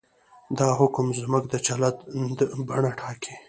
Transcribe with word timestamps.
دا 0.57 0.67
حکم 0.79 1.05
زموږ 1.21 1.43
د 1.49 1.55
چلند 1.67 1.99
بڼه 2.67 2.91
ټاکي. 2.99 3.33